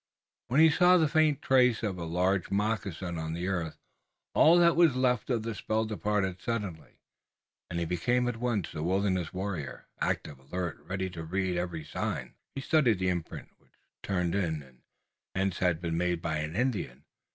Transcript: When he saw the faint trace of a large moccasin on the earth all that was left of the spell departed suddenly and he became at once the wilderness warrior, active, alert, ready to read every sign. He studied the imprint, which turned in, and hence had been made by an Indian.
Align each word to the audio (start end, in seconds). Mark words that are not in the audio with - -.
When 0.47 0.61
he 0.61 0.71
saw 0.71 0.97
the 0.97 1.07
faint 1.07 1.43
trace 1.43 1.83
of 1.83 1.99
a 1.99 2.05
large 2.05 2.49
moccasin 2.49 3.19
on 3.19 3.33
the 3.33 3.47
earth 3.47 3.77
all 4.33 4.57
that 4.57 4.75
was 4.75 4.95
left 4.95 5.29
of 5.29 5.43
the 5.43 5.53
spell 5.53 5.85
departed 5.85 6.41
suddenly 6.41 7.01
and 7.69 7.79
he 7.79 7.85
became 7.85 8.27
at 8.27 8.37
once 8.37 8.71
the 8.71 8.81
wilderness 8.81 9.31
warrior, 9.31 9.85
active, 9.99 10.39
alert, 10.39 10.79
ready 10.79 11.07
to 11.11 11.23
read 11.23 11.55
every 11.55 11.83
sign. 11.85 12.33
He 12.55 12.61
studied 12.61 12.97
the 12.97 13.09
imprint, 13.09 13.49
which 13.59 13.75
turned 14.01 14.33
in, 14.33 14.63
and 14.63 14.81
hence 15.35 15.59
had 15.59 15.79
been 15.79 15.97
made 15.99 16.19
by 16.19 16.37
an 16.37 16.55
Indian. 16.55 17.03